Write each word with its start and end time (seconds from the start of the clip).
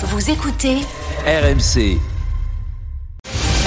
Vous 0.00 0.30
écoutez 0.30 0.76
RMC. 1.26 1.98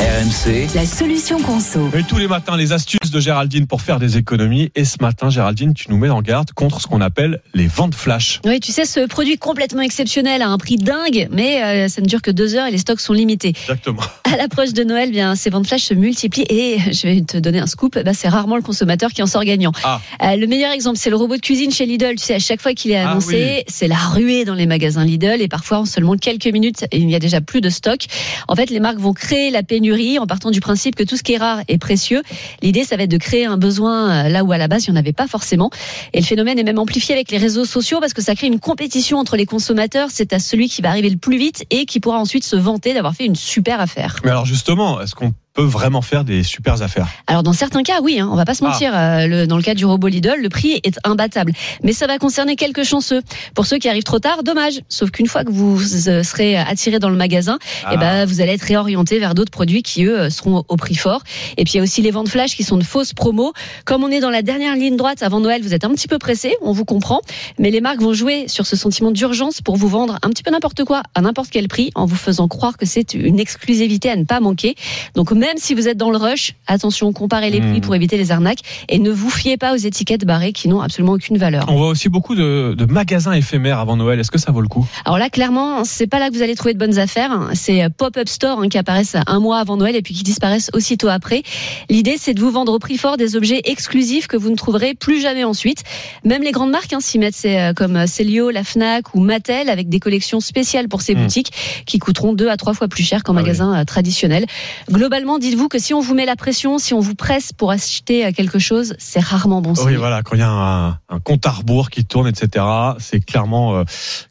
RMC. 0.00 0.66
la 0.74 0.86
solution 0.86 1.38
conso. 1.42 1.90
Et 1.94 2.02
tous 2.04 2.16
les 2.16 2.26
matins, 2.26 2.56
les 2.56 2.72
astuces 2.72 3.10
de 3.10 3.20
Géraldine 3.20 3.66
pour 3.66 3.82
faire 3.82 3.98
des 3.98 4.16
économies. 4.16 4.70
Et 4.74 4.86
ce 4.86 4.96
matin, 5.02 5.28
Géraldine, 5.28 5.74
tu 5.74 5.90
nous 5.90 5.98
mets 5.98 6.08
en 6.08 6.22
garde 6.22 6.52
contre 6.52 6.80
ce 6.80 6.86
qu'on 6.86 7.02
appelle 7.02 7.42
les 7.52 7.66
ventes 7.66 7.94
flash. 7.94 8.40
Oui, 8.46 8.60
tu 8.60 8.72
sais, 8.72 8.86
ce 8.86 9.06
produit 9.06 9.36
complètement 9.36 9.82
exceptionnel 9.82 10.40
à 10.40 10.48
un 10.48 10.56
prix 10.56 10.76
dingue, 10.76 11.28
mais 11.30 11.62
euh, 11.62 11.88
ça 11.88 12.00
ne 12.00 12.06
dure 12.06 12.22
que 12.22 12.30
deux 12.30 12.54
heures 12.54 12.66
et 12.66 12.70
les 12.70 12.78
stocks 12.78 13.00
sont 13.00 13.12
limités. 13.12 13.48
Exactement. 13.50 14.00
À 14.24 14.38
l'approche 14.38 14.72
de 14.72 14.84
Noël, 14.84 15.10
bien, 15.10 15.34
ces 15.34 15.50
ventes 15.50 15.66
flash 15.66 15.82
se 15.82 15.92
multiplient 15.92 16.46
et 16.48 16.78
je 16.92 17.06
vais 17.06 17.20
te 17.20 17.36
donner 17.36 17.58
un 17.58 17.66
scoop, 17.66 17.98
bah, 18.02 18.14
c'est 18.14 18.28
rarement 18.28 18.56
le 18.56 18.62
consommateur 18.62 19.10
qui 19.10 19.22
en 19.22 19.26
sort 19.26 19.44
gagnant. 19.44 19.72
Ah. 19.84 20.00
Euh, 20.22 20.36
le 20.36 20.46
meilleur 20.46 20.72
exemple, 20.72 20.96
c'est 20.96 21.10
le 21.10 21.16
robot 21.16 21.36
de 21.36 21.42
cuisine 21.42 21.72
chez 21.72 21.84
Lidl. 21.84 22.14
Tu 22.16 22.24
sais, 22.24 22.34
à 22.36 22.38
chaque 22.38 22.62
fois 22.62 22.72
qu'il 22.72 22.90
est 22.92 22.96
Ah 22.96 23.10
annoncé, 23.10 23.56
oui. 23.58 23.64
c'est 23.68 23.86
la 23.88 23.96
ruée 23.98 24.46
dans 24.46 24.54
les 24.54 24.66
magasins 24.66 25.04
Lidl 25.04 25.42
et 25.42 25.48
parfois 25.48 25.80
en 25.80 25.84
seulement 25.84 26.16
quelques 26.16 26.46
minutes, 26.46 26.86
il 26.90 27.10
y 27.10 27.14
a 27.14 27.18
déjà 27.18 27.42
plus 27.42 27.60
de 27.60 27.68
stock. 27.68 28.06
En 28.48 28.56
fait, 28.56 28.70
les 28.70 28.80
marques 28.80 28.98
vont 28.98 29.12
créer 29.12 29.50
la 29.50 29.62
pénurie 29.62 29.89
en 30.18 30.26
partant 30.26 30.50
du 30.50 30.60
principe 30.60 30.94
que 30.94 31.04
tout 31.04 31.16
ce 31.16 31.22
qui 31.22 31.32
est 31.32 31.38
rare 31.38 31.60
est 31.68 31.78
précieux. 31.78 32.22
L'idée, 32.62 32.84
ça 32.84 32.96
va 32.96 33.04
être 33.04 33.10
de 33.10 33.16
créer 33.16 33.46
un 33.46 33.56
besoin 33.56 34.26
euh, 34.26 34.28
là 34.28 34.44
où 34.44 34.52
à 34.52 34.58
la 34.58 34.68
base, 34.68 34.86
il 34.86 34.90
n'y 34.90 34.96
en 34.96 35.00
avait 35.00 35.12
pas 35.12 35.26
forcément. 35.26 35.70
Et 36.12 36.20
le 36.20 36.26
phénomène 36.26 36.58
est 36.58 36.64
même 36.64 36.78
amplifié 36.78 37.14
avec 37.14 37.30
les 37.30 37.38
réseaux 37.38 37.64
sociaux 37.64 38.00
parce 38.00 38.12
que 38.12 38.22
ça 38.22 38.34
crée 38.34 38.46
une 38.46 38.60
compétition 38.60 39.18
entre 39.18 39.36
les 39.36 39.46
consommateurs. 39.46 40.08
C'est 40.10 40.32
à 40.32 40.38
celui 40.38 40.68
qui 40.68 40.82
va 40.82 40.90
arriver 40.90 41.10
le 41.10 41.16
plus 41.16 41.38
vite 41.38 41.64
et 41.70 41.86
qui 41.86 42.00
pourra 42.00 42.18
ensuite 42.18 42.44
se 42.44 42.56
vanter 42.56 42.94
d'avoir 42.94 43.14
fait 43.14 43.26
une 43.26 43.36
super 43.36 43.80
affaire. 43.80 44.16
Mais 44.24 44.30
alors 44.30 44.46
justement, 44.46 45.00
est-ce 45.00 45.14
qu'on 45.14 45.32
peut 45.60 45.66
vraiment 45.66 46.00
faire 46.02 46.24
des 46.24 46.42
super 46.42 46.80
affaires 46.82 47.06
Alors 47.26 47.42
dans 47.42 47.52
certains 47.52 47.82
cas, 47.82 48.00
oui, 48.02 48.18
hein, 48.20 48.28
on 48.32 48.36
va 48.36 48.44
pas 48.44 48.54
se 48.54 48.64
mentir. 48.64 48.92
euh, 48.94 49.26
le- 49.26 49.46
dans 49.46 49.56
le 49.56 49.62
cas 49.62 49.74
du 49.74 49.84
robot 49.84 50.08
Lidl, 50.08 50.36
le 50.40 50.48
prix 50.48 50.80
est 50.84 50.98
imbattable. 51.04 51.52
Mais 51.82 51.92
ça 51.92 52.06
va 52.06 52.18
concerner 52.18 52.56
quelques 52.56 52.84
chanceux. 52.84 53.20
Pour 53.54 53.66
ceux 53.66 53.78
qui 53.78 53.88
arrivent 53.88 54.04
trop 54.04 54.18
tard, 54.18 54.42
dommage. 54.42 54.80
Sauf 54.88 55.10
qu'une 55.10 55.26
fois 55.26 55.44
que 55.44 55.50
vous 55.50 55.78
euh, 56.08 56.22
serez 56.22 56.56
attiré 56.56 56.98
dans 56.98 57.10
le 57.10 57.16
magasin, 57.16 57.58
Ah. 57.84 57.90
eh 57.92 57.96
ben 57.98 58.24
vous 58.24 58.40
allez 58.40 58.52
être 58.52 58.62
réorienté 58.62 59.18
vers 59.18 59.34
d'autres 59.34 59.50
produits 59.50 59.82
qui 59.82 60.04
eux 60.04 60.30
seront 60.30 60.64
au 60.68 60.76
prix 60.76 60.94
fort. 60.94 61.22
Et 61.58 61.64
puis 61.64 61.74
il 61.74 61.76
y 61.76 61.80
a 61.80 61.82
aussi 61.82 62.00
les 62.02 62.10
ventes 62.10 62.28
flash 62.28 62.56
qui 62.56 62.64
sont 62.64 62.76
de 62.78 62.84
fausses 62.84 63.12
promos. 63.12 63.52
Comme 63.84 64.02
on 64.04 64.10
est 64.10 64.20
dans 64.20 64.30
la 64.30 64.42
dernière 64.42 64.74
ligne 64.76 64.96
droite 64.96 65.22
avant 65.22 65.40
Noël, 65.40 65.62
vous 65.62 65.74
êtes 65.74 65.84
un 65.84 65.90
petit 65.90 66.08
peu 66.08 66.18
pressé, 66.18 66.54
on 66.62 66.72
vous 66.72 66.84
comprend. 66.84 67.20
Mais 67.58 67.70
les 67.70 67.80
marques 67.80 68.00
vont 68.00 68.14
jouer 68.14 68.48
sur 68.48 68.66
ce 68.66 68.76
sentiment 68.76 69.10
d'urgence 69.10 69.60
pour 69.60 69.76
vous 69.76 69.88
vendre 69.88 70.18
un 70.22 70.30
petit 70.30 70.42
peu 70.42 70.50
n'importe 70.50 70.84
quoi 70.84 71.02
à 71.14 71.20
n'importe 71.20 71.50
quel 71.50 71.68
prix 71.68 71.90
en 71.94 72.06
vous 72.06 72.16
faisant 72.16 72.48
croire 72.48 72.76
que 72.78 72.86
c'est 72.86 73.14
une 73.14 73.38
exclusivité 73.40 74.08
à 74.10 74.16
ne 74.16 74.24
pas 74.24 74.40
manquer. 74.40 74.74
Donc 75.14 75.32
même 75.32 75.49
si 75.58 75.74
vous 75.74 75.88
êtes 75.88 75.96
dans 75.96 76.10
le 76.10 76.16
rush, 76.16 76.54
attention, 76.66 77.12
comparez 77.12 77.50
les 77.50 77.60
prix 77.60 77.78
Hmm. 77.78 77.80
pour 77.80 77.94
éviter 77.94 78.16
les 78.16 78.30
arnaques 78.32 78.60
et 78.88 78.98
ne 78.98 79.10
vous 79.10 79.30
fiez 79.30 79.56
pas 79.56 79.72
aux 79.72 79.76
étiquettes 79.76 80.24
barrées 80.24 80.52
qui 80.52 80.68
n'ont 80.68 80.80
absolument 80.80 81.12
aucune 81.12 81.38
valeur. 81.38 81.64
On 81.68 81.76
voit 81.76 81.88
aussi 81.88 82.08
beaucoup 82.08 82.34
de, 82.34 82.74
de 82.76 82.84
magasins 82.86 83.32
éphémères 83.32 83.78
avant 83.78 83.96
Noël. 83.96 84.18
Est-ce 84.20 84.30
que 84.30 84.38
ça 84.38 84.50
vaut 84.52 84.60
le 84.60 84.68
coup? 84.68 84.86
Alors 85.04 85.18
là, 85.18 85.28
clairement, 85.30 85.84
c'est 85.84 86.06
pas 86.06 86.18
là 86.18 86.28
que 86.30 86.34
vous 86.34 86.42
allez 86.42 86.54
trouver 86.54 86.74
de 86.74 86.78
bonnes 86.78 86.98
affaires. 86.98 87.50
C'est 87.54 87.88
pop-up 87.96 88.28
store 88.28 88.60
hein, 88.60 88.68
qui 88.68 88.78
apparaissent 88.78 89.16
un 89.26 89.38
mois 89.40 89.58
avant 89.58 89.76
Noël 89.76 89.96
et 89.96 90.02
puis 90.02 90.14
qui 90.14 90.22
disparaissent 90.22 90.70
aussitôt 90.74 91.08
après. 91.08 91.42
L'idée, 91.88 92.16
c'est 92.18 92.34
de 92.34 92.40
vous 92.40 92.50
vendre 92.50 92.72
au 92.72 92.78
prix 92.78 92.96
fort 92.96 93.16
des 93.16 93.36
objets 93.36 93.60
exclusifs 93.64 94.26
que 94.26 94.36
vous 94.36 94.50
ne 94.50 94.56
trouverez 94.56 94.94
plus 94.94 95.20
jamais 95.20 95.44
ensuite. 95.44 95.82
Même 96.24 96.42
les 96.42 96.52
grandes 96.52 96.70
marques 96.70 96.92
hein, 96.92 97.00
s'y 97.00 97.18
mettent, 97.18 97.34
c'est 97.34 97.60
euh, 97.60 97.72
comme 97.72 98.06
Celio, 98.06 98.50
la 98.50 98.64
Fnac 98.64 99.14
ou 99.14 99.20
Mattel, 99.20 99.68
avec 99.70 99.88
des 99.88 100.00
collections 100.00 100.40
spéciales 100.40 100.88
pour 100.88 101.02
ces 101.02 101.14
Hmm. 101.14 101.22
boutiques 101.22 101.52
qui 101.86 101.98
coûteront 101.98 102.32
deux 102.32 102.48
à 102.48 102.56
trois 102.56 102.72
fois 102.74 102.88
plus 102.88 103.02
cher 103.02 103.22
qu'en 103.24 103.32
Ah 103.32 103.40
magasin 103.42 103.80
euh, 103.80 103.84
traditionnel. 103.84 104.46
Globalement, 104.90 105.29
dites-vous 105.38 105.68
que 105.68 105.78
si 105.78 105.94
on 105.94 106.00
vous 106.00 106.14
met 106.14 106.24
la 106.26 106.36
pression, 106.36 106.78
si 106.78 106.94
on 106.94 107.00
vous 107.00 107.14
presse 107.14 107.52
pour 107.52 107.70
acheter 107.70 108.26
euh, 108.26 108.32
quelque 108.32 108.58
chose, 108.58 108.94
c'est 108.98 109.20
rarement 109.20 109.60
bon 109.60 109.74
signe. 109.74 109.86
Oui, 109.86 109.96
voilà, 109.96 110.22
quand 110.22 110.34
il 110.36 110.40
y 110.40 110.42
a 110.42 110.50
un, 110.50 110.88
un 111.08 111.20
compte 111.22 111.44
à 111.46 111.50
rebours 111.50 111.90
qui 111.90 112.04
tourne, 112.04 112.26
etc., 112.28 112.64
c'est 112.98 113.20
clairement... 113.20 113.76
euh, 113.76 113.84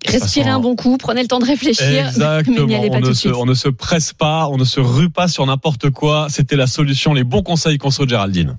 Respirez 0.08 0.50
un 0.50 0.60
bon 0.60 0.76
coup, 0.76 0.98
prenez 0.98 1.22
le 1.22 1.28
temps 1.28 1.40
de 1.40 1.46
réfléchir, 1.46 2.08
Exactement. 2.08 2.66
n'y 2.66 2.76
allez 2.76 2.90
pas 2.90 2.98
on, 2.98 3.02
tout 3.02 3.10
ne 3.10 3.14
se, 3.14 3.20
suite. 3.22 3.34
on 3.38 3.46
ne 3.46 3.54
se 3.54 3.70
presse 3.70 4.14
pas, 4.14 4.48
on 4.48 4.58
ne 4.58 4.64
se 4.66 4.80
rue 4.80 5.10
pas 5.10 5.28
sur 5.28 5.46
n'importe 5.46 5.90
quoi. 5.92 6.28
C'était 6.30 6.56
la 6.56 6.68
solution, 6.68 7.14
les 7.14 7.24
bons 7.24 7.44
conseils 7.44 7.78
conso 7.78 8.06
de 8.06 8.10
Géraldine. 8.10 8.58